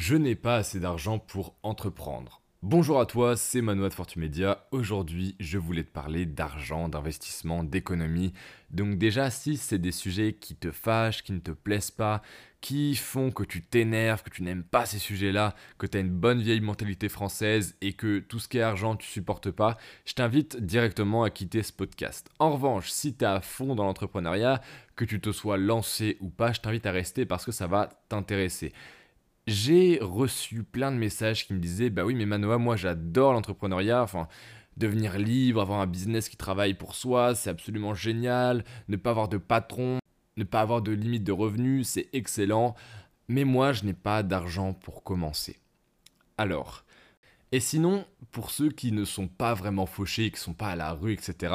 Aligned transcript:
Je 0.00 0.16
n'ai 0.16 0.34
pas 0.34 0.56
assez 0.56 0.80
d'argent 0.80 1.18
pour 1.18 1.56
entreprendre. 1.62 2.40
Bonjour 2.62 3.00
à 3.00 3.04
toi, 3.04 3.36
c'est 3.36 3.60
Manoa 3.60 3.90
de 3.90 3.94
Fortune 3.94 4.22
Media. 4.22 4.66
Aujourd'hui, 4.70 5.36
je 5.38 5.58
voulais 5.58 5.84
te 5.84 5.90
parler 5.90 6.24
d'argent, 6.24 6.88
d'investissement, 6.88 7.64
d'économie. 7.64 8.32
Donc 8.70 8.96
déjà, 8.96 9.28
si 9.28 9.58
c'est 9.58 9.78
des 9.78 9.92
sujets 9.92 10.32
qui 10.32 10.56
te 10.56 10.70
fâchent, 10.70 11.22
qui 11.22 11.32
ne 11.32 11.38
te 11.38 11.50
plaisent 11.50 11.90
pas, 11.90 12.22
qui 12.62 12.94
font 12.94 13.30
que 13.30 13.42
tu 13.42 13.60
t'énerves, 13.60 14.22
que 14.22 14.30
tu 14.30 14.42
n'aimes 14.42 14.64
pas 14.64 14.86
ces 14.86 14.98
sujets-là, 14.98 15.54
que 15.76 15.86
tu 15.86 15.98
as 15.98 16.00
une 16.00 16.08
bonne 16.08 16.40
vieille 16.40 16.62
mentalité 16.62 17.10
française 17.10 17.76
et 17.82 17.92
que 17.92 18.20
tout 18.20 18.38
ce 18.38 18.48
qui 18.48 18.56
est 18.56 18.62
argent, 18.62 18.96
tu 18.96 19.06
supportes 19.06 19.50
pas, 19.50 19.76
je 20.06 20.14
t'invite 20.14 20.56
directement 20.64 21.24
à 21.24 21.30
quitter 21.30 21.62
ce 21.62 21.74
podcast. 21.74 22.30
En 22.38 22.52
revanche, 22.52 22.88
si 22.88 23.14
tu 23.14 23.24
es 23.24 23.28
à 23.28 23.42
fond 23.42 23.74
dans 23.74 23.84
l'entrepreneuriat, 23.84 24.62
que 24.96 25.04
tu 25.04 25.20
te 25.20 25.30
sois 25.30 25.58
lancé 25.58 26.16
ou 26.20 26.30
pas, 26.30 26.52
je 26.52 26.60
t'invite 26.60 26.86
à 26.86 26.90
rester 26.90 27.26
parce 27.26 27.44
que 27.44 27.52
ça 27.52 27.66
va 27.66 27.90
t'intéresser 28.08 28.72
j'ai 29.50 29.98
reçu 30.00 30.62
plein 30.62 30.92
de 30.92 30.96
messages 30.96 31.46
qui 31.46 31.54
me 31.54 31.58
disaient 31.58 31.90
Bah 31.90 32.04
oui, 32.04 32.14
mais 32.14 32.26
Manoa, 32.26 32.58
moi 32.58 32.76
j'adore 32.76 33.32
l'entrepreneuriat. 33.32 34.02
Enfin, 34.02 34.28
devenir 34.76 35.18
libre, 35.18 35.60
avoir 35.60 35.80
un 35.80 35.86
business 35.86 36.28
qui 36.28 36.36
travaille 36.36 36.74
pour 36.74 36.94
soi, 36.94 37.34
c'est 37.34 37.50
absolument 37.50 37.94
génial. 37.94 38.64
Ne 38.88 38.96
pas 38.96 39.10
avoir 39.10 39.28
de 39.28 39.38
patron, 39.38 39.98
ne 40.36 40.44
pas 40.44 40.60
avoir 40.60 40.82
de 40.82 40.92
limite 40.92 41.24
de 41.24 41.32
revenus, 41.32 41.88
c'est 41.88 42.08
excellent. 42.12 42.74
Mais 43.28 43.44
moi, 43.44 43.72
je 43.72 43.84
n'ai 43.84 43.94
pas 43.94 44.22
d'argent 44.22 44.72
pour 44.72 45.04
commencer. 45.04 45.58
Alors, 46.38 46.84
et 47.52 47.60
sinon, 47.60 48.04
pour 48.30 48.50
ceux 48.50 48.70
qui 48.70 48.92
ne 48.92 49.04
sont 49.04 49.28
pas 49.28 49.54
vraiment 49.54 49.86
fauchés, 49.86 50.30
qui 50.30 50.36
ne 50.36 50.44
sont 50.44 50.54
pas 50.54 50.68
à 50.68 50.76
la 50.76 50.92
rue, 50.92 51.12
etc., 51.12 51.54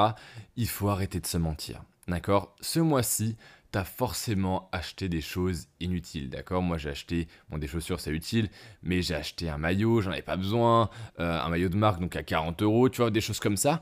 il 0.55 0.67
faut 0.67 0.89
arrêter 0.89 1.19
de 1.19 1.27
se 1.27 1.37
mentir. 1.37 1.83
D'accord? 2.07 2.55
Ce 2.61 2.79
mois-ci, 2.79 3.37
t'as 3.75 3.83
forcément 3.83 4.69
acheté 4.71 5.09
des 5.09 5.19
choses 5.19 5.67
inutiles, 5.81 6.29
d'accord? 6.29 6.61
Moi 6.61 6.77
j'ai 6.77 6.91
acheté, 6.91 7.27
bon 7.49 7.57
des 7.57 7.67
chaussures 7.67 7.99
c'est 7.99 8.11
utile, 8.11 8.47
mais 8.83 9.01
j'ai 9.01 9.15
acheté 9.15 9.49
un 9.49 9.57
maillot, 9.57 9.99
j'en 9.99 10.11
avais 10.11 10.21
pas 10.21 10.37
besoin, 10.37 10.89
euh, 11.19 11.41
un 11.41 11.49
maillot 11.49 11.67
de 11.67 11.75
marque 11.75 11.99
donc 11.99 12.15
à 12.15 12.23
40 12.23 12.61
euros, 12.61 12.87
tu 12.87 13.01
vois, 13.01 13.11
des 13.11 13.19
choses 13.19 13.41
comme 13.41 13.57
ça, 13.57 13.81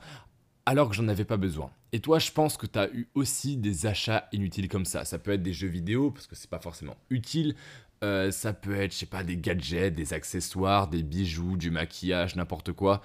alors 0.66 0.88
que 0.88 0.96
j'en 0.96 1.06
avais 1.06 1.24
pas 1.24 1.36
besoin. 1.36 1.70
Et 1.92 2.00
toi 2.00 2.18
je 2.18 2.32
pense 2.32 2.56
que 2.56 2.66
tu 2.66 2.76
as 2.76 2.88
eu 2.92 3.06
aussi 3.14 3.56
des 3.56 3.86
achats 3.86 4.28
inutiles 4.32 4.68
comme 4.68 4.84
ça. 4.84 5.04
Ça 5.04 5.20
peut 5.20 5.30
être 5.30 5.44
des 5.44 5.52
jeux 5.52 5.68
vidéo, 5.68 6.10
parce 6.10 6.26
que 6.26 6.34
c'est 6.34 6.50
pas 6.50 6.58
forcément 6.58 6.96
utile, 7.08 7.54
euh, 8.02 8.32
ça 8.32 8.52
peut 8.52 8.74
être, 8.74 8.90
je 8.94 8.98
sais 8.98 9.06
pas, 9.06 9.22
des 9.22 9.36
gadgets, 9.36 9.94
des 9.94 10.12
accessoires, 10.12 10.88
des 10.88 11.04
bijoux, 11.04 11.56
du 11.56 11.70
maquillage, 11.70 12.34
n'importe 12.34 12.72
quoi. 12.72 13.00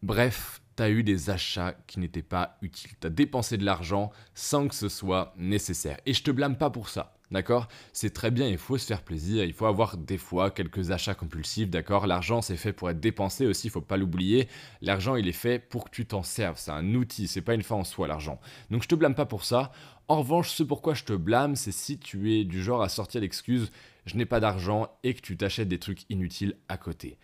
Bref, 0.00 0.62
tu 0.76 0.82
as 0.82 0.90
eu 0.90 1.02
des 1.02 1.30
achats 1.30 1.74
qui 1.86 2.00
n'étaient 2.00 2.22
pas 2.22 2.56
utiles. 2.62 2.92
Tu 3.00 3.06
as 3.06 3.10
dépensé 3.10 3.56
de 3.56 3.64
l'argent 3.64 4.10
sans 4.34 4.68
que 4.68 4.74
ce 4.74 4.88
soit 4.88 5.34
nécessaire. 5.36 5.98
Et 6.06 6.14
je 6.14 6.22
te 6.22 6.30
blâme 6.30 6.56
pas 6.56 6.70
pour 6.70 6.88
ça. 6.88 7.14
D'accord? 7.30 7.68
C'est 7.92 8.12
très 8.12 8.30
bien, 8.30 8.46
il 8.46 8.58
faut 8.58 8.78
se 8.78 8.86
faire 8.86 9.02
plaisir, 9.02 9.44
il 9.44 9.54
faut 9.54 9.66
avoir 9.66 9.96
des 9.96 10.18
fois 10.18 10.50
quelques 10.50 10.90
achats 10.90 11.14
compulsifs, 11.14 11.70
d'accord? 11.70 12.06
L'argent 12.06 12.42
c'est 12.42 12.56
fait 12.56 12.72
pour 12.72 12.90
être 12.90 13.00
dépensé 13.00 13.46
aussi, 13.46 13.68
il 13.68 13.70
faut 13.70 13.80
pas 13.80 13.96
l'oublier. 13.96 14.46
L'argent 14.82 15.16
il 15.16 15.26
est 15.26 15.32
fait 15.32 15.58
pour 15.58 15.86
que 15.86 15.90
tu 15.90 16.06
t'en 16.06 16.22
serves, 16.22 16.58
c'est 16.58 16.70
un 16.70 16.94
outil, 16.94 17.26
c'est 17.26 17.40
pas 17.40 17.54
une 17.54 17.62
fin 17.62 17.76
en 17.76 17.82
soi 17.82 18.06
l'argent. 18.06 18.38
Donc 18.70 18.82
je 18.82 18.88
te 18.88 18.94
blâme 18.94 19.14
pas 19.14 19.26
pour 19.26 19.44
ça. 19.44 19.72
En 20.06 20.18
revanche, 20.18 20.50
ce 20.50 20.62
pourquoi 20.62 20.92
je 20.92 21.04
te 21.04 21.14
blâme, 21.14 21.56
c'est 21.56 21.72
si 21.72 21.98
tu 21.98 22.34
es 22.34 22.44
du 22.44 22.62
genre 22.62 22.82
à 22.82 22.90
sortir 22.90 23.22
l'excuse 23.22 23.70
je 24.06 24.16
n'ai 24.16 24.26
pas 24.26 24.40
d'argent 24.40 24.88
et 25.02 25.14
que 25.14 25.20
tu 25.20 25.36
t'achètes 25.36 25.68
des 25.68 25.78
trucs 25.78 26.08
inutiles 26.10 26.56
à 26.68 26.76
côté 26.76 27.18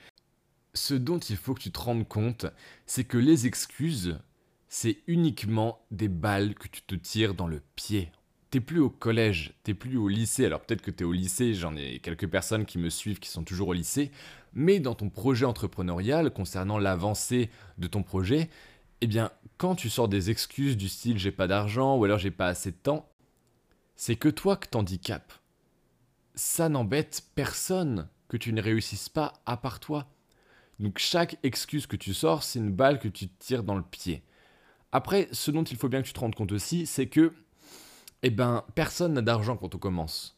ce 0.81 0.95
dont 0.95 1.19
il 1.19 1.37
faut 1.37 1.53
que 1.55 1.61
tu 1.61 1.71
te 1.71 1.79
rendes 1.79 2.09
compte, 2.09 2.47
c'est 2.87 3.05
que 3.05 3.19
les 3.19 3.47
excuses, 3.47 4.19
c'est 4.69 4.99
uniquement 5.07 5.85
des 5.91 6.09
balles 6.09 6.55
que 6.55 6.69
tu 6.69 6.81
te 6.83 6.95
tires 6.95 7.35
dans 7.35 7.47
le 7.47 7.61
pied. 7.77 8.11
T'es 8.51 8.61
plus 8.61 8.81
au 8.81 8.89
collège, 8.89 9.53
t'es 9.63 9.75
plus 9.75 9.99
au 9.99 10.09
lycée. 10.09 10.47
Alors 10.47 10.63
peut-être 10.63 10.81
que 10.81 10.91
t'es 10.91 11.05
au 11.05 11.13
lycée, 11.13 11.55
j'en 11.55 11.77
ai 11.77 11.99
quelques 11.99 12.27
personnes 12.27 12.65
qui 12.65 12.79
me 12.79 12.89
suivent 12.89 13.21
qui 13.21 13.29
sont 13.29 13.45
toujours 13.45 13.69
au 13.69 13.73
lycée, 13.75 14.11
mais 14.55 14.81
dans 14.81 14.95
ton 14.95 15.11
projet 15.11 15.45
entrepreneurial 15.45 16.33
concernant 16.33 16.79
l'avancée 16.79 17.51
de 17.77 17.87
ton 17.87 18.03
projet, 18.03 18.49
eh 19.03 19.07
bien, 19.07 19.31
quand 19.59 19.75
tu 19.75 19.91
sors 19.91 20.09
des 20.09 20.31
excuses 20.31 20.79
du 20.79 20.89
style 20.89 21.19
j'ai 21.19 21.31
pas 21.31 21.47
d'argent 21.47 21.97
ou 21.97 22.05
alors 22.05 22.19
j'ai 22.19 22.31
pas 22.31 22.49
assez 22.49 22.71
de 22.71 22.77
temps, 22.77 23.09
c'est 23.97 24.17
que 24.17 24.31
toi 24.31 24.57
que 24.57 24.67
t'handicapes. 24.67 25.35
Ça 26.35 26.71
n'embête 26.71 27.23
personne 27.35 28.09
que 28.29 28.39
tu 28.39 28.55
ne 28.55 28.63
réussisses 28.63 29.11
pas 29.11 29.35
à 29.45 29.59
part 29.59 29.79
toi. 29.79 30.09
Donc 30.81 30.99
chaque 30.99 31.37
excuse 31.43 31.87
que 31.87 31.97
tu 31.97 32.15
sors, 32.15 32.43
c'est 32.43 32.59
une 32.59 32.73
balle 32.73 32.99
que 32.99 33.09
tu 33.09 33.29
tires 33.29 33.63
dans 33.63 33.77
le 33.77 33.83
pied. 33.83 34.23
Après, 34.93 35.29
ce 35.31 35.51
dont 35.51 35.63
il 35.63 35.77
faut 35.77 35.89
bien 35.89 36.01
que 36.03 36.07
tu 36.07 36.15
te 36.15 36.21
rendes 36.21 36.35
compte 36.35 36.53
aussi, 36.53 36.87
c'est 36.87 37.07
que 37.07 37.33
eh 38.23 38.31
ben, 38.31 38.65
personne 38.75 39.13
n'a 39.13 39.23
d'argent 39.23 39.57
quand 39.57 39.75
on 39.75 39.79
commence. 39.79 40.37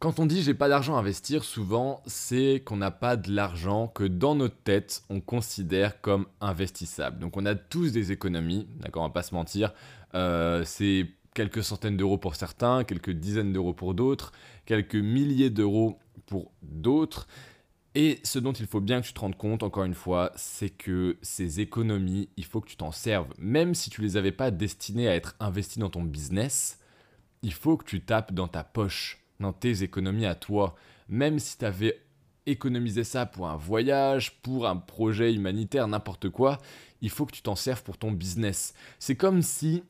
Quand 0.00 0.18
on 0.18 0.26
dit 0.26 0.42
j'ai 0.42 0.54
pas 0.54 0.68
d'argent 0.68 0.96
à 0.96 1.00
investir, 1.00 1.44
souvent 1.44 2.02
c'est 2.06 2.62
qu'on 2.64 2.76
n'a 2.76 2.90
pas 2.90 3.16
de 3.16 3.32
l'argent 3.32 3.88
que 3.88 4.04
dans 4.04 4.34
notre 4.34 4.56
tête 4.56 5.02
on 5.10 5.20
considère 5.20 6.00
comme 6.00 6.26
investissable. 6.40 7.20
Donc 7.20 7.36
on 7.36 7.46
a 7.46 7.54
tous 7.54 7.92
des 7.92 8.12
économies, 8.12 8.68
d'accord, 8.80 9.02
on 9.02 9.06
va 9.06 9.12
pas 9.12 9.22
se 9.22 9.34
mentir. 9.34 9.72
Euh, 10.14 10.62
c'est 10.64 11.06
quelques 11.34 11.62
centaines 11.64 11.96
d'euros 11.96 12.18
pour 12.18 12.34
certains, 12.34 12.84
quelques 12.84 13.10
dizaines 13.10 13.52
d'euros 13.52 13.74
pour 13.74 13.94
d'autres, 13.94 14.32
quelques 14.66 14.96
milliers 14.96 15.50
d'euros 15.50 15.98
pour 16.26 16.52
d'autres. 16.62 17.26
Et 18.00 18.20
ce 18.22 18.38
dont 18.38 18.52
il 18.52 18.68
faut 18.68 18.80
bien 18.80 19.00
que 19.00 19.08
tu 19.08 19.12
te 19.12 19.18
rendes 19.18 19.36
compte, 19.36 19.64
encore 19.64 19.82
une 19.82 19.92
fois, 19.92 20.30
c'est 20.36 20.70
que 20.70 21.18
ces 21.20 21.58
économies, 21.58 22.28
il 22.36 22.44
faut 22.44 22.60
que 22.60 22.68
tu 22.68 22.76
t'en 22.76 22.92
serves. 22.92 23.34
Même 23.38 23.74
si 23.74 23.90
tu 23.90 24.02
ne 24.02 24.06
les 24.06 24.16
avais 24.16 24.30
pas 24.30 24.52
destinées 24.52 25.08
à 25.08 25.16
être 25.16 25.34
investies 25.40 25.80
dans 25.80 25.90
ton 25.90 26.04
business, 26.04 26.78
il 27.42 27.52
faut 27.52 27.76
que 27.76 27.84
tu 27.84 28.00
tapes 28.00 28.32
dans 28.32 28.46
ta 28.46 28.62
poche, 28.62 29.18
dans 29.40 29.52
tes 29.52 29.82
économies 29.82 30.26
à 30.26 30.36
toi. 30.36 30.76
Même 31.08 31.40
si 31.40 31.58
tu 31.58 31.64
avais 31.64 32.00
économisé 32.46 33.02
ça 33.02 33.26
pour 33.26 33.48
un 33.48 33.56
voyage, 33.56 34.40
pour 34.42 34.68
un 34.68 34.76
projet 34.76 35.34
humanitaire, 35.34 35.88
n'importe 35.88 36.28
quoi, 36.28 36.58
il 37.00 37.10
faut 37.10 37.26
que 37.26 37.34
tu 37.34 37.42
t'en 37.42 37.56
serves 37.56 37.82
pour 37.82 37.98
ton 37.98 38.12
business. 38.12 38.74
C'est 39.00 39.16
comme 39.16 39.42
si 39.42 39.82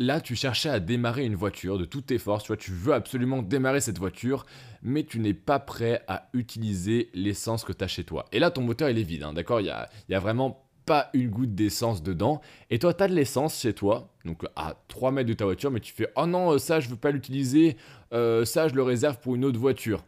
là, 0.00 0.20
tu 0.20 0.34
cherchais 0.34 0.70
à 0.70 0.80
démarrer 0.80 1.26
une 1.26 1.36
voiture 1.36 1.78
de 1.78 1.84
toutes 1.84 2.06
tes 2.06 2.18
forces, 2.18 2.44
tu 2.44 2.48
vois, 2.48 2.56
tu 2.56 2.72
veux 2.72 2.94
absolument 2.94 3.42
démarrer 3.42 3.82
cette 3.82 3.98
voiture, 3.98 4.46
mais 4.82 5.04
tu 5.04 5.20
n'es 5.20 5.34
pas 5.34 5.60
prêt 5.60 6.02
à 6.08 6.28
utiliser 6.32 7.10
l'essence 7.12 7.64
que 7.64 7.72
tu 7.72 7.84
as 7.84 7.86
chez 7.86 8.02
toi. 8.02 8.24
Et 8.32 8.38
là, 8.38 8.50
ton 8.50 8.62
moteur, 8.62 8.88
il 8.88 8.98
est 8.98 9.04
vide, 9.04 9.22
hein, 9.22 9.34
d'accord? 9.34 9.60
Il 9.60 9.64
n'y 10.08 10.14
a, 10.14 10.20
vraiment 10.20 10.66
pas 10.86 11.10
une 11.12 11.28
goutte 11.28 11.54
d'essence 11.54 12.02
dedans. 12.02 12.40
Et 12.70 12.78
toi, 12.78 12.94
tu 12.94 13.04
as 13.04 13.08
de 13.08 13.14
l'essence 13.14 13.60
chez 13.60 13.74
toi, 13.74 14.10
donc 14.24 14.42
à 14.56 14.74
3 14.88 15.12
mètres 15.12 15.28
de 15.28 15.34
ta 15.34 15.44
voiture, 15.44 15.70
mais 15.70 15.80
tu 15.80 15.92
fais, 15.92 16.08
oh 16.16 16.26
non, 16.26 16.56
ça, 16.58 16.80
je 16.80 16.88
veux 16.88 16.96
pas 16.96 17.10
l'utiliser, 17.10 17.76
euh, 18.14 18.46
ça, 18.46 18.68
je 18.68 18.74
le 18.74 18.82
réserve 18.82 19.20
pour 19.20 19.34
une 19.34 19.44
autre 19.44 19.60
voiture. 19.60 20.02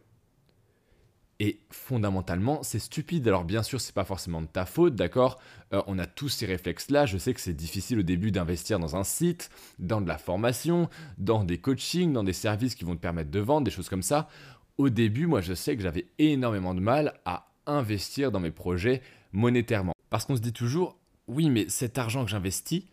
Et 1.45 1.59
fondamentalement, 1.71 2.63
c'est 2.63 2.79
stupide. 2.79 3.27
Alors 3.27 3.43
bien 3.43 3.63
sûr, 3.63 3.81
c'est 3.81 3.93
pas 3.93 4.05
forcément 4.05 4.41
de 4.41 4.47
ta 4.47 4.65
faute, 4.65 4.95
d'accord? 4.95 5.41
Euh, 5.73 5.81
On 5.87 5.99
a 5.99 6.05
tous 6.05 6.29
ces 6.29 6.45
réflexes-là. 6.45 7.05
Je 7.05 7.17
sais 7.17 7.33
que 7.33 7.41
c'est 7.41 7.53
difficile 7.53 7.99
au 7.99 8.03
début 8.03 8.31
d'investir 8.31 8.79
dans 8.79 8.95
un 8.95 9.03
site, 9.03 9.49
dans 9.77 9.99
de 9.99 10.07
la 10.07 10.17
formation, 10.17 10.89
dans 11.17 11.43
des 11.43 11.57
coachings, 11.57 12.13
dans 12.13 12.23
des 12.23 12.31
services 12.31 12.75
qui 12.75 12.85
vont 12.85 12.95
te 12.95 13.01
permettre 13.01 13.29
de 13.29 13.41
vendre, 13.41 13.65
des 13.65 13.71
choses 13.71 13.89
comme 13.89 14.03
ça. 14.03 14.29
Au 14.77 14.87
début, 14.87 15.27
moi, 15.27 15.41
je 15.41 15.53
sais 15.53 15.75
que 15.75 15.83
j'avais 15.83 16.07
énormément 16.17 16.73
de 16.73 16.79
mal 16.79 17.19
à 17.25 17.51
investir 17.65 18.31
dans 18.31 18.39
mes 18.39 18.51
projets 18.51 19.01
monétairement. 19.33 19.91
Parce 20.09 20.23
qu'on 20.23 20.37
se 20.37 20.41
dit 20.41 20.53
toujours, 20.53 20.97
oui, 21.27 21.49
mais 21.49 21.67
cet 21.67 21.97
argent 21.97 22.23
que 22.23 22.31
j'investis, 22.31 22.85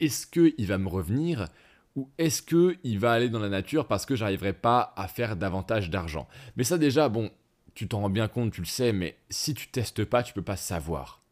est-ce 0.00 0.26
qu'il 0.26 0.66
va 0.66 0.76
me 0.76 0.88
revenir 0.88 1.46
ou 1.94 2.10
est-ce 2.18 2.42
qu'il 2.42 2.98
va 2.98 3.12
aller 3.12 3.28
dans 3.28 3.38
la 3.38 3.48
nature 3.48 3.86
parce 3.86 4.06
que 4.06 4.16
j'arriverai 4.16 4.54
pas 4.54 4.92
à 4.96 5.06
faire 5.06 5.36
davantage 5.36 5.88
d'argent? 5.88 6.26
Mais 6.56 6.64
ça 6.64 6.78
déjà, 6.78 7.08
bon, 7.08 7.30
tu 7.74 7.88
t'en 7.88 8.00
rends 8.00 8.10
bien 8.10 8.28
compte, 8.28 8.52
tu 8.52 8.60
le 8.60 8.66
sais, 8.66 8.92
mais 8.92 9.16
si 9.30 9.54
tu 9.54 9.68
testes 9.68 10.04
pas, 10.04 10.22
tu 10.22 10.32
peux 10.32 10.42
pas 10.42 10.56
savoir. 10.56 11.22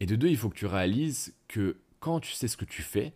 Et 0.00 0.06
de 0.06 0.16
deux, 0.16 0.28
il 0.28 0.36
faut 0.36 0.48
que 0.48 0.58
tu 0.58 0.66
réalises 0.66 1.34
que 1.48 1.80
quand 2.00 2.20
tu 2.20 2.32
sais 2.32 2.48
ce 2.48 2.56
que 2.56 2.64
tu 2.64 2.82
fais, 2.82 3.14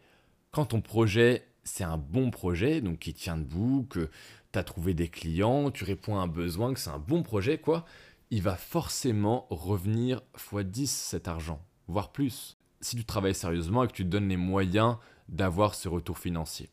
quand 0.53 0.67
ton 0.67 0.81
projet 0.81 1.47
c'est 1.67 1.85
un 1.85 1.99
bon 1.99 2.31
projet, 2.31 2.81
donc 2.81 3.01
qui 3.01 3.13
tient 3.13 3.37
debout, 3.37 3.87
que 3.91 4.09
tu 4.53 4.59
as 4.59 4.65
trouvé 4.65 4.95
des 4.95 5.09
clients, 5.09 5.71
tu 5.71 5.85
réponds 5.85 6.17
à 6.17 6.23
un 6.23 6.29
besoin, 6.29 6.73
que 6.73 6.81
c'est 6.81 6.91
un 6.91 6.99
bon 6.99 7.23
projet, 7.23 7.59
quoi, 7.59 7.85
il 8.31 8.43
va 8.43 8.57
forcément 8.57 9.47
revenir 9.51 10.23
x 10.37 10.65
10 10.65 10.91
cet 10.91 11.29
argent, 11.29 11.61
voire 11.89 12.13
plus, 12.13 12.57
si 12.81 12.97
tu 12.97 13.05
travailles 13.05 13.35
sérieusement 13.35 13.85
et 13.85 13.89
que 13.89 13.93
tu 13.93 14.05
te 14.05 14.09
donnes 14.09 14.29
les 14.29 14.37
moyens 14.37 14.97
d'avoir 15.29 15.75
ce 15.75 15.89
retour 15.89 16.19
financier. 16.19 16.71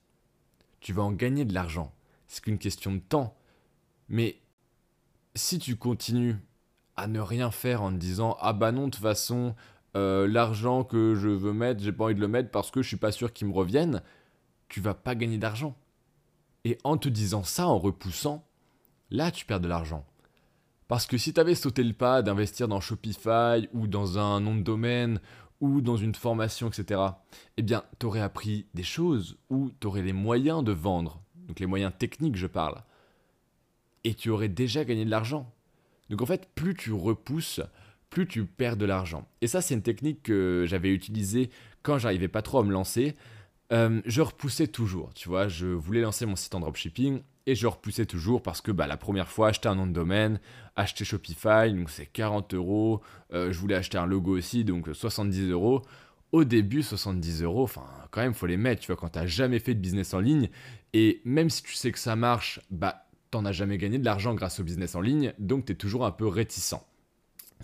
Tu 0.80 0.94
vas 0.94 1.04
en 1.04 1.12
gagner 1.12 1.46
de 1.46 1.54
l'argent. 1.54 1.94
C'est 2.28 2.44
qu'une 2.44 2.58
question 2.58 2.94
de 2.94 3.00
temps. 3.00 3.38
Mais 4.10 4.38
si 5.36 5.60
tu 5.60 5.76
continues 5.76 6.38
à 6.96 7.08
ne 7.08 7.20
rien 7.20 7.52
faire 7.52 7.82
en 7.82 7.92
te 7.92 7.98
disant 7.98 8.38
ah 8.40 8.54
bah 8.54 8.72
non 8.72 8.86
de 8.86 8.92
toute 8.92 9.02
façon 9.02 9.56
euh, 9.96 10.28
l'argent 10.28 10.84
que 10.84 11.16
je 11.16 11.30
veux 11.30 11.54
mettre 11.54 11.82
j'ai 11.82 11.92
pas 11.92 12.06
envie 12.06 12.16
de 12.16 12.20
le 12.20 12.28
mettre 12.28 12.52
parce 12.52 12.72
que 12.72 12.82
je 12.82 12.88
suis 12.88 12.98
pas 12.98 13.12
sûr 13.12 13.34
qu'il 13.34 13.48
me 13.48 13.54
revienne 13.54 14.02
tu 14.70 14.82
vas 14.82 14.96
pas 14.96 15.14
gagner 15.14 15.38
d'argent. 15.38 15.76
Et 16.66 16.80
en 16.84 16.98
te 16.98 17.08
disant 17.08 17.44
ça 17.44 17.68
en 17.68 17.78
repoussant 17.78 18.44
là 19.12 19.30
tu 19.30 19.46
perds 19.46 19.60
de 19.60 19.68
l'argent. 19.68 20.06
Parce 20.88 21.06
que 21.06 21.18
si 21.18 21.34
tu 21.34 21.40
avais 21.40 21.56
sauté 21.56 21.84
le 21.84 21.94
pas 21.94 22.22
d'investir 22.22 22.68
dans 22.68 22.82
Shopify 22.82 23.70
ou 23.74 23.88
dans 23.88 24.18
un 24.18 24.40
nom 24.40 24.56
de 24.56 24.62
domaine 24.62 25.20
ou 25.62 25.82
dans 25.82 25.96
une 25.96 26.16
formation 26.16 26.70
etc 26.70 27.02
eh 27.58 27.62
bien 27.62 27.84
tu 28.00 28.06
aurais 28.06 28.22
appris 28.22 28.66
des 28.74 28.84
choses 28.84 29.38
ou 29.50 29.72
tu 29.80 29.88
aurais 29.88 30.02
les 30.02 30.14
moyens 30.14 30.64
de 30.64 30.72
vendre. 30.72 31.22
Donc 31.48 31.60
les 31.60 31.68
moyens 31.68 31.94
techniques 31.98 32.36
je 32.36 32.48
parle 32.48 32.84
et 34.04 34.14
tu 34.14 34.30
aurais 34.30 34.50
déjà 34.50 34.86
gagné 34.86 35.06
de 35.06 35.10
l'argent. 35.10 35.52
Donc 36.10 36.22
en 36.22 36.26
fait, 36.26 36.50
plus 36.56 36.76
tu 36.76 36.92
repousses, 36.92 37.62
plus 38.10 38.28
tu 38.28 38.46
perds 38.46 38.78
de 38.78 38.86
l'argent. 38.86 39.28
Et 39.42 39.48
ça, 39.48 39.62
c'est 39.62 39.74
une 39.74 39.82
technique 39.82 40.24
que 40.24 40.66
j'avais 40.68 40.90
utilisée 40.90 41.50
quand 41.82 41.98
j'arrivais 41.98 42.28
pas 42.28 42.42
trop 42.42 42.60
à 42.60 42.64
me 42.64 42.72
lancer. 42.72 43.16
Euh, 43.72 44.02
je 44.06 44.22
repoussais 44.22 44.68
toujours, 44.68 45.14
tu 45.14 45.30
vois, 45.30 45.48
je 45.48 45.66
voulais 45.66 46.02
lancer 46.02 46.26
mon 46.26 46.36
site 46.36 46.54
en 46.54 46.60
dropshipping 46.60 47.22
et 47.46 47.56
je 47.56 47.66
repoussais 47.66 48.06
toujours 48.06 48.42
parce 48.44 48.62
que 48.62 48.72
bah, 48.72 48.88
la 48.88 48.98
première 48.98 49.30
fois, 49.30 49.50
acheter 49.50 49.68
un 49.68 49.76
nom 49.76 49.88
de 49.88 49.94
domaine, 49.94 50.40
acheter 50.76 51.06
Shopify, 51.06 51.74
donc 51.74 51.90
c'est 51.90 52.06
40 52.06 52.54
euros, 52.54 53.02
euh, 53.34 53.52
je 53.52 53.60
voulais 53.60 53.76
acheter 53.76 53.98
un 53.98 54.06
logo 54.06 54.38
aussi, 54.38 54.64
donc 54.64 54.90
70 54.94 55.50
euros. 55.50 55.82
Au 56.32 56.44
début, 56.44 56.82
70 56.82 57.44
euros, 57.44 57.64
enfin, 57.64 57.86
quand 58.12 58.22
même, 58.22 58.34
faut 58.34 58.48
les 58.48 58.58
mettre, 58.58 58.82
tu 58.82 58.88
vois, 58.88 58.96
quand 58.96 59.10
t'as 59.10 59.28
jamais 59.28 59.60
fait 59.60 59.76
de 59.76 59.80
business 59.80 60.14
en 60.14 60.20
ligne, 60.20 60.50
et 60.94 61.22
même 61.26 61.50
si 61.50 61.64
tu 61.64 61.74
sais 61.74 61.92
que 61.92 62.00
ça 62.00 62.16
marche, 62.16 62.60
bah, 62.72 63.03
t'en 63.34 63.46
as 63.46 63.52
jamais 63.52 63.80
gagné 63.80 63.98
de 63.98 64.06
l'argent 64.06 64.36
grâce 64.36 64.60
au 64.60 64.64
business 64.64 64.94
en 64.94 65.02
ligne, 65.02 65.34
donc 65.40 65.66
tu 65.66 65.72
es 65.72 65.76
toujours 65.76 66.06
un 66.06 66.12
peu 66.12 66.28
réticent. 66.28 66.76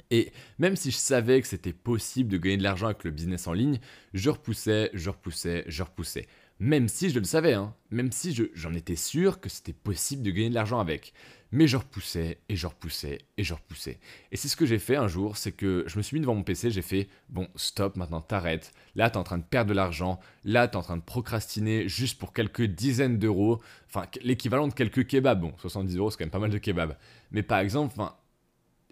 Et 0.10 0.32
même 0.58 0.76
si 0.76 0.90
je 0.90 0.98
savais 0.98 1.40
que 1.42 1.48
c'était 1.48 1.74
possible 1.74 2.32
de 2.32 2.38
gagner 2.38 2.58
de 2.58 2.64
l'argent 2.64 2.88
avec 2.88 3.04
le 3.04 3.12
business 3.12 3.46
en 3.46 3.54
ligne, 3.54 3.80
je 4.16 4.32
repoussais, 4.32 4.90
je 4.96 5.12
repoussais, 5.12 5.66
je 5.68 5.84
repoussais. 5.84 6.28
Même 6.60 6.88
si 6.88 7.12
je 7.12 7.20
le 7.20 7.26
savais, 7.26 7.54
hein. 7.54 7.76
même 7.92 8.12
si 8.12 8.36
j'en 8.56 8.74
étais 8.74 8.96
sûr 8.96 9.40
que 9.40 9.48
c'était 9.48 9.74
possible 9.74 10.24
de 10.24 10.32
gagner 10.32 10.50
de 10.50 10.56
l'argent 10.56 10.80
avec. 10.80 11.14
Mais 11.52 11.68
je 11.68 11.78
repoussais 11.78 12.40
et 12.48 12.56
je 12.56 12.68
repoussais 12.68 13.20
et 13.38 13.44
je 13.44 13.54
repoussais. 13.54 14.00
Et 14.32 14.38
c'est 14.38 14.48
ce 14.48 14.56
que 14.56 14.66
j'ai 14.66 14.78
fait 14.78 14.96
un 14.96 15.08
jour, 15.08 15.36
c'est 15.36 15.52
que 15.52 15.84
je 15.88 15.98
me 15.98 16.04
suis 16.04 16.16
mis 16.16 16.22
devant 16.22 16.36
mon 16.36 16.44
PC, 16.44 16.70
j'ai 16.70 16.84
fait 16.84 17.08
bon, 17.30 17.48
stop, 17.56 17.96
maintenant 17.96 18.22
t'arrêtes. 18.22 18.72
Là, 18.96 19.10
t'es 19.10 19.18
en 19.18 19.24
train 19.24 19.40
de 19.40 19.44
perdre 19.44 19.70
de 19.70 19.76
l'argent. 19.76 20.20
Là, 20.44 20.68
t'es 20.68 20.76
en 20.76 20.84
train 20.84 20.98
de 20.98 21.02
procrastiner 21.02 21.88
juste 21.90 22.20
pour 22.20 22.34
quelques 22.34 22.64
dizaines 22.64 23.18
d'euros. 23.18 23.62
Enfin, 23.88 24.06
l'équivalent 24.22 24.68
de 24.68 24.74
quelques 24.74 25.08
kebabs. 25.08 25.42
Bon, 25.42 25.54
70 25.58 25.98
euros, 25.98 26.12
c'est 26.12 26.18
quand 26.18 26.26
même 26.26 26.32
pas 26.32 26.40
mal 26.40 26.52
de 26.52 26.60
kebabs. 26.60 26.96
Mais 27.32 27.42
par 27.42 27.60
exemple, 27.60 27.96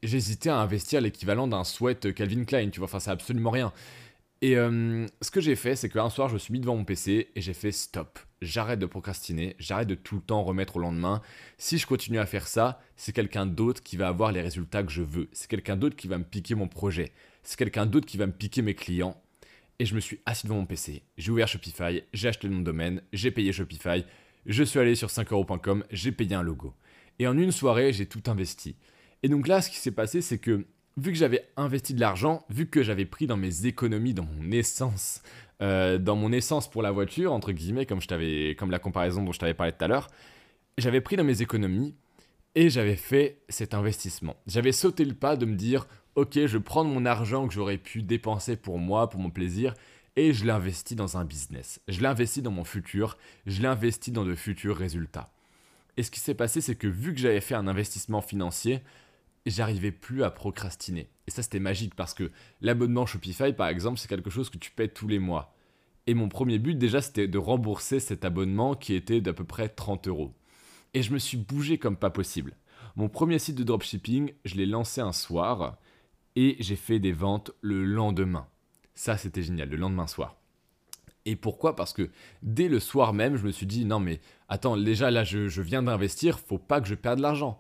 j'hésitais 0.02 0.50
à 0.50 0.58
investir 0.58 1.02
l'équivalent 1.02 1.48
d'un 1.48 1.64
sweat 1.64 2.14
Calvin 2.14 2.44
Klein, 2.44 2.70
tu 2.70 2.80
vois, 2.80 2.86
enfin, 2.86 3.00
c'est 3.00 3.12
absolument 3.12 3.52
rien. 3.52 3.72
Et 4.42 4.56
euh, 4.56 5.08
ce 5.22 5.32
que 5.32 5.42
j'ai 5.42 5.56
fait, 5.56 5.76
c'est 5.76 5.90
qu'un 5.90 6.10
soir, 6.10 6.30
je 6.30 6.36
me 6.36 6.40
suis 6.40 6.52
mis 6.52 6.60
devant 6.60 6.76
mon 6.76 6.86
PC 6.86 7.30
et 7.36 7.42
j'ai 7.42 7.54
fait 7.54 7.72
stop. 7.72 8.20
J'arrête 8.42 8.78
de 8.78 8.86
procrastiner, 8.86 9.56
j'arrête 9.58 9.88
de 9.88 9.96
tout 9.96 10.16
le 10.16 10.22
temps 10.22 10.44
remettre 10.44 10.76
au 10.76 10.80
lendemain. 10.80 11.22
Si 11.58 11.80
je 11.80 11.88
continue 11.88 12.20
à 12.20 12.28
faire 12.28 12.48
ça, 12.48 12.80
c'est 12.96 13.14
quelqu'un 13.14 13.48
d'autre 13.48 13.82
qui 13.82 13.98
va 13.98 14.08
avoir 14.08 14.32
les 14.32 14.42
résultats 14.42 14.84
que 14.84 14.92
je 14.92 15.02
veux. 15.02 15.28
C'est 15.32 15.50
quelqu'un 15.50 15.76
d'autre 15.76 15.96
qui 15.96 16.08
va 16.08 16.20
me 16.20 16.24
piquer 16.24 16.54
mon 16.54 16.68
projet. 16.68 17.14
C'est 17.42 17.58
quelqu'un 17.58 17.88
d'autre 17.88 18.06
qui 18.06 18.18
va 18.18 18.28
me 18.28 18.32
piquer 18.32 18.62
mes 18.62 18.76
clients. 18.76 19.20
Et 19.80 19.86
je 19.86 19.96
me 19.96 20.00
suis 20.00 20.20
assis 20.26 20.48
devant 20.48 20.58
mon 20.58 20.66
PC, 20.66 21.04
j'ai 21.20 21.32
ouvert 21.32 21.48
Shopify, 21.48 22.02
j'ai 22.12 22.28
acheté 22.28 22.50
de 22.50 22.64
domaine, 22.64 23.04
j'ai 23.14 23.30
payé 23.30 23.54
Shopify, 23.54 24.04
je 24.48 24.64
suis 24.64 24.80
allé 24.80 24.96
sur 24.96 25.10
5euros.com, 25.10 25.84
j'ai 25.92 26.12
payé 26.12 26.34
un 26.34 26.42
logo. 26.42 26.74
Et 27.20 27.28
en 27.28 27.38
une 27.38 27.52
soirée, 27.52 27.94
j'ai 27.94 28.08
tout 28.08 28.24
investi. 28.26 28.76
Et 29.22 29.30
donc 29.30 29.48
là, 29.48 29.62
ce 29.62 29.70
qui 29.70 29.78
s'est 29.78 29.92
passé, 29.92 30.22
c'est 30.22 30.40
que 30.40 30.66
vu 30.98 31.12
que 31.12 31.18
j'avais 31.18 31.48
investi 31.56 31.94
de 31.94 32.00
l'argent, 32.00 32.44
vu 32.50 32.68
que 32.68 32.84
j'avais 32.84 33.06
pris 33.06 33.28
dans 33.28 33.38
mes 33.38 33.66
économies, 33.66 34.14
dans 34.14 34.26
mon 34.26 34.52
essence, 34.52 35.22
euh, 35.62 35.98
dans 35.98 36.16
mon 36.16 36.32
essence 36.32 36.70
pour 36.70 36.82
la 36.82 36.92
voiture, 36.92 37.34
entre 37.34 37.52
guillemets, 37.52 37.86
comme, 37.86 38.02
je 38.02 38.54
comme 38.54 38.72
la 38.72 38.80
comparaison 38.80 39.24
dont 39.24 39.32
je 39.32 39.40
t'avais 39.40 39.54
parlé 39.54 39.72
tout 39.72 39.86
à 39.86 39.88
l'heure, 39.88 40.10
j'avais 40.78 41.02
pris 41.02 41.16
dans 41.16 41.24
mes 41.24 41.42
économies 41.42 41.96
et 42.56 42.70
j'avais 42.70 42.96
fait 42.96 43.42
cet 43.50 43.74
investissement. 43.74 44.36
J'avais 44.48 44.72
sauté 44.72 45.06
le 45.06 45.14
pas 45.14 45.36
de 45.36 45.46
me 45.46 45.56
dire, 45.56 45.88
ok, 46.16 46.46
je 46.46 46.58
prends 46.58 46.84
mon 46.84 47.06
argent 47.06 47.48
que 47.48 47.54
j'aurais 47.54 47.78
pu 47.78 48.02
dépenser 48.02 48.56
pour 48.56 48.80
moi, 48.80 49.10
pour 49.10 49.20
mon 49.20 49.30
plaisir, 49.30 49.76
et 50.16 50.34
je 50.34 50.46
l'investis 50.46 50.98
dans 50.98 51.18
un 51.18 51.26
business. 51.26 51.80
Je 51.88 52.02
l'investis 52.02 52.42
dans 52.42 52.52
mon 52.52 52.64
futur, 52.64 53.18
je 53.46 53.62
l'investis 53.62 54.12
dans 54.12 54.26
de 54.26 54.34
futurs 54.34 54.76
résultats. 54.76 55.32
Et 55.96 56.04
ce 56.04 56.10
qui 56.10 56.20
s'est 56.20 56.34
passé, 56.34 56.62
c'est 56.62 56.76
que 56.76 56.88
vu 56.88 57.14
que 57.14 57.20
j'avais 57.20 57.42
fait 57.42 57.56
un 57.56 57.68
investissement 57.68 58.22
financier, 58.22 58.82
j'arrivais 59.50 59.92
plus 59.92 60.24
à 60.24 60.32
procrastiner. 60.32 61.10
Et 61.28 61.32
ça, 61.32 61.44
c'était 61.44 61.60
magique 61.60 61.96
parce 61.96 62.14
que 62.14 62.32
l'abonnement 62.62 63.06
Shopify, 63.06 63.54
par 63.54 63.68
exemple, 63.68 64.00
c'est 64.00 64.08
quelque 64.08 64.30
chose 64.30 64.50
que 64.50 64.58
tu 64.58 64.72
paies 64.72 64.88
tous 64.88 65.08
les 65.08 65.20
mois. 65.20 65.54
Et 66.08 66.14
mon 66.14 66.30
premier 66.30 66.58
but, 66.58 66.76
déjà, 66.76 67.02
c'était 67.02 67.28
de 67.28 67.38
rembourser 67.38 68.00
cet 68.00 68.24
abonnement 68.24 68.76
qui 68.76 68.94
était 68.94 69.22
d'à 69.22 69.34
peu 69.34 69.44
près 69.44 69.70
30 69.70 70.08
euros. 70.08 70.34
Et 70.94 71.04
je 71.04 71.12
me 71.12 71.20
suis 71.20 71.38
bougé 71.38 71.78
comme 71.78 71.98
pas 71.98 72.10
possible. 72.10 72.56
Mon 72.96 73.10
premier 73.10 73.40
site 73.40 73.58
de 73.58 73.64
dropshipping, 73.64 74.34
je 74.46 74.56
l'ai 74.56 74.66
lancé 74.66 75.02
un 75.02 75.12
soir 75.12 75.78
et 76.36 76.56
j'ai 76.60 76.76
fait 76.76 77.00
des 77.00 77.12
ventes 77.12 77.52
le 77.62 77.84
lendemain. 77.84 78.48
Ça, 78.96 79.18
c'était 79.18 79.44
génial, 79.44 79.70
le 79.70 79.78
lendemain 79.78 80.08
soir. 80.08 80.38
Et 81.26 81.36
pourquoi? 81.36 81.76
Parce 81.76 81.92
que 81.92 82.10
dès 82.42 82.70
le 82.70 82.80
soir 82.80 83.14
même, 83.14 83.36
je 83.36 83.46
me 83.46 83.52
suis 83.52 83.66
dit 83.66 83.84
non 83.84 84.00
mais 84.00 84.22
attends, 84.48 84.78
déjà 84.78 85.12
là 85.12 85.26
je, 85.26 85.50
je 85.50 85.62
viens 85.62 85.84
d'investir, 85.84 86.40
faut 86.40 86.58
pas 86.58 86.80
que 86.80 86.88
je 86.88 86.96
perde 86.96 87.20
l'argent. 87.20 87.60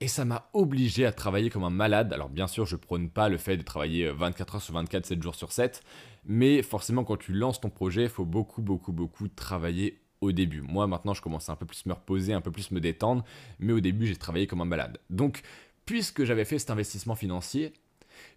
Et 0.00 0.08
ça 0.08 0.26
m'a 0.26 0.50
obligé 0.52 1.06
à 1.06 1.12
travailler 1.12 1.48
comme 1.48 1.64
un 1.64 1.70
malade. 1.70 2.12
Alors 2.12 2.28
bien 2.28 2.46
sûr, 2.46 2.66
je 2.66 2.76
prône 2.76 3.08
pas 3.08 3.28
le 3.28 3.38
fait 3.38 3.56
de 3.56 3.62
travailler 3.62 4.10
24 4.10 4.54
euh, 4.54 4.56
heures 4.56 4.62
sur 4.62 4.74
24, 4.74 5.06
7 5.06 5.22
jours 5.22 5.34
sur 5.34 5.52
7, 5.52 5.82
mais 6.26 6.62
forcément 6.62 7.04
quand 7.04 7.16
tu 7.16 7.32
lances 7.32 7.60
ton 7.60 7.70
projet, 7.70 8.04
il 8.04 8.08
faut 8.08 8.26
beaucoup, 8.26 8.60
beaucoup, 8.60 8.92
beaucoup 8.92 9.28
travailler 9.28 10.02
au 10.20 10.32
début. 10.32 10.60
Moi 10.60 10.86
maintenant, 10.86 11.14
je 11.14 11.22
commence 11.22 11.48
à 11.48 11.52
un 11.52 11.56
peu 11.56 11.66
plus 11.66 11.86
me 11.86 11.94
reposer, 11.94 12.34
un 12.34 12.42
peu 12.42 12.50
plus 12.50 12.70
me 12.72 12.80
détendre, 12.80 13.24
mais 13.58 13.72
au 13.72 13.80
début, 13.80 14.06
j'ai 14.06 14.16
travaillé 14.16 14.46
comme 14.46 14.60
un 14.60 14.66
malade. 14.66 14.98
Donc, 15.08 15.42
puisque 15.86 16.24
j'avais 16.24 16.44
fait 16.44 16.58
cet 16.58 16.70
investissement 16.70 17.14
financier, 17.14 17.72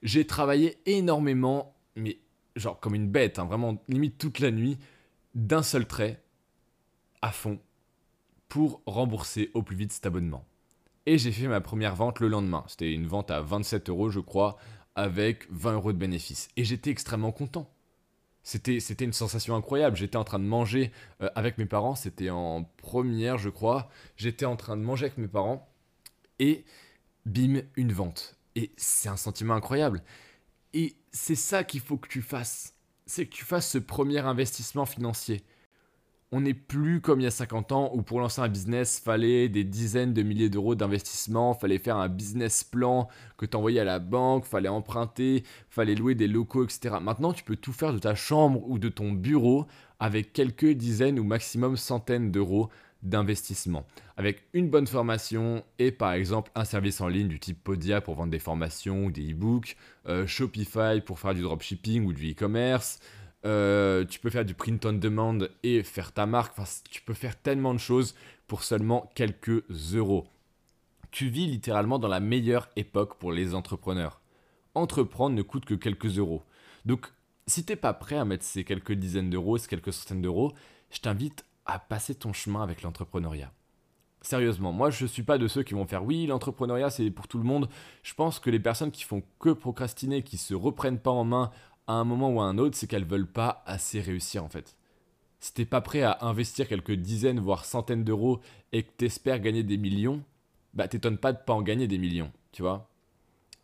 j'ai 0.02 0.26
travaillé 0.26 0.78
énormément, 0.86 1.76
mais 1.96 2.20
genre 2.56 2.80
comme 2.80 2.96
une 2.96 3.10
bête, 3.10 3.38
hein, 3.38 3.46
vraiment 3.46 3.84
limite 3.90 4.18
toute 4.18 4.40
la 4.40 4.52
nuit, 4.52 4.78
d'un 5.36 5.64
seul 5.64 5.86
trait, 5.86 6.22
à 7.22 7.32
fond, 7.32 7.60
pour 8.48 8.82
rembourser 8.86 9.52
au 9.54 9.62
plus 9.62 9.76
vite 9.76 9.92
cet 9.92 10.06
abonnement. 10.06 10.46
Et 11.10 11.18
j'ai 11.18 11.32
fait 11.32 11.48
ma 11.48 11.60
première 11.60 11.96
vente 11.96 12.20
le 12.20 12.28
lendemain. 12.28 12.64
C'était 12.68 12.94
une 12.94 13.08
vente 13.08 13.32
à 13.32 13.42
27 13.42 13.90
euros, 13.90 14.12
je 14.12 14.20
crois, 14.20 14.58
avec 14.94 15.48
20 15.50 15.74
euros 15.74 15.92
de 15.92 15.98
bénéfice. 15.98 16.50
Et 16.56 16.64
j'étais 16.64 16.92
extrêmement 16.92 17.32
content. 17.32 17.68
C'était, 18.44 18.78
une 18.78 19.12
sensation 19.12 19.56
incroyable. 19.56 19.98
J'étais 19.98 20.18
en 20.18 20.24
train 20.24 20.38
de 20.38 20.44
manger 20.44 20.92
euh, 21.24 21.30
avec 21.34 21.58
mes 21.58 21.66
parents. 21.66 21.96
C'était 21.96 22.30
en 22.30 22.64
première, 22.78 23.40
je 23.40 23.50
crois. 23.50 23.90
J'étais 24.18 24.46
en 24.46 24.56
train 24.56 24.78
de 24.78 24.84
manger 24.84 25.08
avec 25.08 25.18
mes 25.18 25.28
parents. 25.28 25.68
Et 26.38 26.64
bim, 27.26 27.64
une 27.76 27.92
vente. 27.92 28.38
Et 28.54 28.72
c'est 28.78 29.10
un 29.10 29.18
sentiment 29.18 29.56
incroyable. 29.56 30.04
Et 30.76 30.96
c'est 31.12 31.34
ça 31.34 31.64
qu'il 31.64 31.82
faut 31.82 31.98
que 31.98 32.08
tu 32.08 32.22
fasses. 32.22 32.76
C'est 33.08 33.26
que 33.26 33.34
tu 33.34 33.46
fasses 33.46 33.68
ce 33.68 33.80
premier 33.80 34.20
investissement 34.20 34.86
financier 34.86 35.44
on 36.32 36.42
n'est 36.42 36.54
plus 36.54 37.02
comme 37.02 37.20
il 37.20 37.24
y 37.24 37.28
a 37.28 37.32
50 37.32 37.72
ans 37.72 37.92
où 37.94 38.04
pour 38.04 38.20
lancer 38.20 38.42
un 38.42 38.48
business, 38.48 39.00
fallait 39.00 39.50
des 39.50 39.64
dizaines 39.64 40.14
de 40.14 40.22
milliers 40.22 40.50
d'euros 40.50 40.76
d'investissement, 40.76 41.54
fallait 41.54 41.80
faire 41.80 41.98
un 41.98 42.08
business 42.08 42.64
plan 42.64 43.08
que 43.38 43.46
tu 43.46 43.58
envoyais 43.58 43.80
à 43.80 43.86
la 43.86 44.00
banque, 44.00 44.46
fallait 44.46 44.70
emprunter, 44.70 45.44
fallait 45.70 45.96
louer 45.96 46.14
des 46.14 46.28
locaux, 46.28 46.64
etc. 46.64 46.98
Maintenant, 47.02 47.34
tu 47.34 47.44
peux 47.44 47.56
tout 47.56 47.74
faire 47.74 47.94
de 47.94 48.00
ta 48.00 48.14
chambre 48.14 48.62
ou 48.68 48.78
de 48.78 48.90
ton 48.90 49.12
bureau 49.12 49.66
avec 50.00 50.32
quelques 50.32 50.72
dizaines 50.72 51.20
ou 51.20 51.24
maximum 51.24 51.78
centaines 51.78 52.32
d'euros 52.32 52.70
d'investissement. 53.02 53.86
Avec 54.18 54.44
une 54.54 54.70
bonne 54.70 54.88
formation 54.88 55.64
et 55.80 55.92
par 55.92 56.14
exemple 56.14 56.52
un 56.54 56.66
service 56.66 57.00
en 57.02 57.08
ligne 57.08 57.30
du 57.30 57.40
type 57.40 57.64
Podia 57.64 58.02
pour 58.02 58.16
vendre 58.16 58.32
des 58.32 58.40
formations 58.40 59.06
ou 59.06 59.12
des 59.12 59.32
e-books, 59.32 59.78
euh, 60.08 60.28
Shopify 60.28 61.02
pour 61.04 61.20
faire 61.20 61.34
du 61.34 61.42
dropshipping 61.42 62.06
ou 62.06 62.14
du 62.14 62.32
e-commerce, 62.32 63.00
euh, 63.46 64.06
tu 64.06 64.20
peux 64.20 64.30
faire 64.30 64.46
du 64.46 64.54
print 64.54 64.86
on 64.86 64.94
demand 64.94 65.40
et 65.64 65.84
faire 65.84 66.12
ta 66.12 66.26
marque. 66.26 66.58
Enfin, 66.58 66.82
tu 66.90 67.02
peux 67.02 67.14
faire 67.14 67.40
tellement 67.42 67.74
de 67.74 67.80
choses 67.80 68.16
pour 68.48 68.64
seulement 68.64 69.12
quelques 69.16 69.64
euros. 69.94 70.28
Tu 71.12 71.30
vis 71.30 71.48
littéralement 71.48 72.00
dans 72.00 72.08
la 72.08 72.20
meilleure 72.20 72.70
époque 72.76 73.18
pour 73.18 73.32
les 73.32 73.56
entrepreneurs. 73.56 74.22
Entreprendre 74.76 75.36
ne 75.36 75.42
coûte 75.42 75.66
que 75.66 75.74
quelques 75.74 76.18
euros. 76.18 76.44
Donc, 76.86 77.08
si 77.48 77.66
t'es 77.66 77.76
pas 77.76 77.94
prêt 77.94 78.18
à 78.18 78.26
mettre 78.26 78.44
ces 78.44 78.64
quelques 78.64 78.94
dizaines 78.94 79.30
d'euros, 79.30 79.58
ces 79.58 79.68
quelques 79.68 79.94
centaines 79.94 80.22
d'euros, 80.22 80.54
je 80.92 81.00
t'invite 81.00 81.46
à 81.66 81.80
passer 81.80 82.16
ton 82.16 82.34
chemin 82.34 82.62
avec 82.62 82.82
l'entrepreneuriat. 82.84 83.52
Sérieusement, 84.22 84.74
moi 84.74 84.90
je 84.90 85.04
ne 85.04 85.08
suis 85.08 85.24
pas 85.24 85.38
de 85.38 85.48
ceux 85.48 85.64
qui 85.64 85.74
vont 85.74 85.86
faire 85.86 86.04
oui, 86.04 86.26
l'entrepreneuriat 86.26 86.90
c'est 86.90 87.10
pour 87.10 87.28
tout 87.28 87.38
le 87.38 87.46
monde. 87.46 87.70
Je 88.04 88.14
pense 88.14 88.40
que 88.40 88.50
les 88.50 88.60
personnes 88.60 88.92
qui 88.92 89.04
font 89.04 89.24
que 89.40 89.50
procrastiner, 89.50 90.24
qui 90.24 90.38
se 90.38 90.54
reprennent 90.54 91.00
pas 91.00 91.12
en 91.12 91.24
main 91.24 91.52
à 91.90 91.94
un 91.94 92.04
moment 92.04 92.30
ou 92.30 92.40
à 92.40 92.44
un 92.44 92.60
autre, 92.60 92.78
c'est 92.78 92.86
qu'elles 92.86 93.04
veulent 93.04 93.26
pas 93.26 93.64
assez 93.66 94.00
réussir 94.00 94.44
en 94.44 94.48
fait. 94.48 94.78
Si 95.40 95.56
t'es 95.56 95.66
pas 95.66 95.82
prêt 95.82 96.04
à 96.04 96.20
investir 96.22 96.68
quelques 96.68 96.92
dizaines 96.92 97.40
voire 97.40 97.66
centaines 97.66 98.04
d'euros 98.04 98.42
et 98.72 98.84
que 98.84 98.92
t'espères 98.92 99.40
gagner 99.40 99.64
des 99.64 99.78
millions, 99.78 100.22
bah 100.76 100.88
t'étonnes 100.88 101.18
pas 101.18 101.34
de 101.34 101.40
pas 101.40 101.54
en 101.54 101.64
gagner 101.64 101.88
des 101.88 101.98
millions, 101.98 102.32
tu 102.52 102.62
vois. 102.62 102.88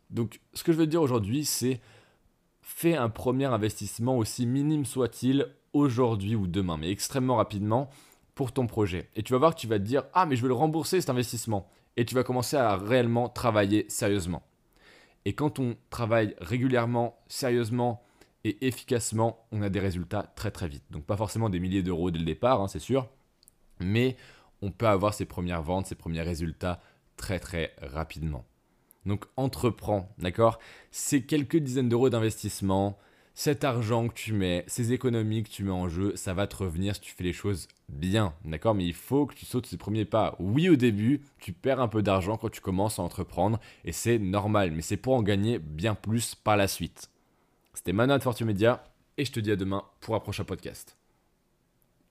Donc 0.10 0.42
ce 0.56 0.64
que 0.64 0.74
je 0.74 0.78
veux 0.78 0.88
dire 0.88 1.04
aujourd'hui, 1.04 1.46
c'est 1.46 1.80
fais 2.64 2.96
un 2.96 3.10
premier 3.10 3.46
investissement 3.46 4.18
aussi 4.18 4.48
minime 4.48 4.86
soit-il 4.86 5.46
aujourd'hui 5.74 6.36
ou 6.36 6.48
demain, 6.48 6.78
mais 6.78 6.90
extrêmement 6.90 7.36
rapidement 7.36 7.92
pour 8.34 8.54
ton 8.54 8.66
projet. 8.66 9.08
Et 9.16 9.22
tu 9.22 9.34
vas 9.34 9.40
voir 9.40 9.54
que 9.54 9.60
tu 9.60 9.68
vas 9.68 9.78
te 9.78 9.84
dire 9.84 10.04
ah 10.16 10.26
mais 10.26 10.36
je 10.36 10.42
veux 10.42 10.48
le 10.48 10.56
rembourser 10.56 11.00
cet 11.00 11.12
investissement 11.12 11.70
et 11.96 12.06
tu 12.06 12.16
vas 12.16 12.24
commencer 12.24 12.58
à 12.58 12.76
réellement 12.76 13.30
travailler 13.30 13.86
sérieusement. 13.88 14.42
Et 15.26 15.34
quand 15.34 15.60
on 15.60 15.76
travaille 15.92 16.36
régulièrement, 16.40 17.20
sérieusement, 17.28 18.02
et 18.46 18.68
efficacement, 18.68 19.46
on 19.52 19.64
a 19.64 19.70
des 19.70 19.80
résultats 19.80 20.32
très 20.36 20.52
très 20.52 20.68
vite. 20.68 20.84
Donc 20.92 21.04
pas 21.04 21.18
forcément 21.18 21.50
des 21.50 21.60
milliers 21.60 21.84
d'euros 21.84 22.12
dès 22.12 22.20
le 22.20 22.26
départ, 22.26 22.62
hein, 22.62 22.68
c'est 22.68 22.80
sûr, 22.80 23.10
mais 23.80 24.16
on 24.62 24.72
peut 24.72 24.88
avoir 24.88 25.16
ses 25.16 25.26
premières 25.26 25.64
ventes, 25.64 25.88
ses 25.88 25.96
premiers 25.96 26.22
résultats 26.22 26.80
très 27.18 27.40
très 27.40 27.76
rapidement. 27.82 28.46
Donc 29.08 29.26
entreprends, 29.36 30.14
d'accord? 30.20 30.60
C'est 30.92 31.24
quelques 31.24 31.58
dizaines 31.58 31.90
d'euros 31.90 32.10
d'investissement, 32.10 33.00
cet 33.34 33.64
argent 33.64 34.08
que 34.08 34.14
tu 34.14 34.32
mets, 34.32 34.64
ces 34.68 34.94
économies 34.94 35.44
que 35.44 35.50
tu 35.50 35.64
mets 35.64 35.72
en 35.72 35.90
jeu, 35.90 36.16
ça 36.16 36.36
va 36.36 36.46
te 36.46 36.56
revenir 36.56 36.94
si 36.96 37.02
tu 37.02 37.14
fais 37.16 37.24
les 37.24 37.34
choses 37.34 37.68
bien, 37.90 38.36
d'accord? 38.46 38.76
Mais 38.76 38.86
il 38.86 38.94
faut 38.94 39.26
que 39.26 39.34
tu 39.34 39.46
sautes 39.46 39.66
ces 39.66 39.78
premiers 39.78 40.06
pas. 40.06 40.36
Oui, 40.40 40.70
au 40.70 40.76
début, 40.76 41.22
tu 41.40 41.52
perds 41.52 41.82
un 41.82 41.88
peu 41.88 42.04
d'argent 42.04 42.38
quand 42.38 42.50
tu 42.50 42.62
commences 42.62 43.00
à 43.00 43.02
entreprendre, 43.02 43.60
et 43.86 43.92
c'est 43.92 44.20
normal, 44.20 44.72
mais 44.72 44.84
c'est 44.84 44.98
pour 44.98 45.16
en 45.16 45.24
gagner 45.24 45.58
bien 45.58 45.96
plus 45.96 46.36
par 46.36 46.58
la 46.58 46.68
suite. 46.68 47.10
C'était 47.76 47.92
Manon 47.92 48.18
de 48.18 48.24
Fortune 48.24 48.48
Media, 48.48 48.84
et 49.18 49.26
je 49.26 49.32
te 49.34 49.40
dis 49.40 49.52
à 49.52 49.58
demain 49.58 49.84
pour 50.00 50.16
un 50.16 50.22
prochain 50.22 50.46
podcast. 50.46 50.98